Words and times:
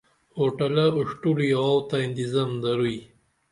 اوٹلہ 0.37 0.85
اُڜٹولی 0.97 1.49
آوتہ 1.63 1.95
اِنتظم 2.03 2.51
دروئی؟ 2.61 2.99